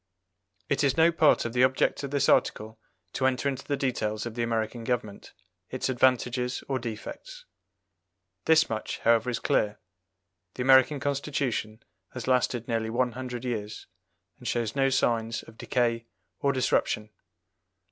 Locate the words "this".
2.09-2.27, 8.45-8.67